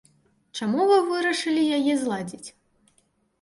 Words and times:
Чаму 0.59 0.87
вы 0.91 0.97
вырашылі 1.09 1.67
яе 1.79 1.93
зладзіць? 2.05 2.43